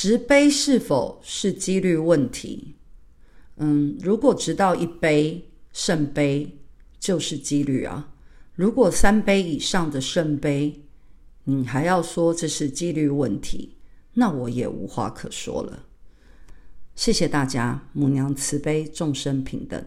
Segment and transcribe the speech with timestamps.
[0.00, 2.76] 直杯是否是几率问题？
[3.56, 6.56] 嗯如果直到一杯圣杯
[7.00, 8.12] 就是几率啊。
[8.54, 10.84] 如果三杯以上的圣杯
[11.42, 13.74] 你还要说这是几率问题
[14.12, 15.86] 那我也无话可说了。
[16.94, 19.84] 谢谢大家母娘慈悲众生平等。